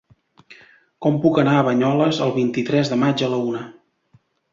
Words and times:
Com 1.05 1.19
puc 1.25 1.37
anar 1.41 1.53
a 1.57 1.65
Banyoles 1.67 2.21
el 2.29 2.33
vint-i-tres 2.39 2.91
de 2.93 2.97
maig 3.03 3.23
a 3.29 3.31
la 3.35 3.39
una? 3.51 3.63